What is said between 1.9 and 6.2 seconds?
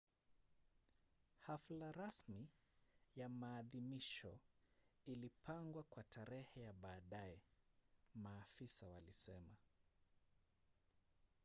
rasmi ya maadhimisho ilipangwa kwa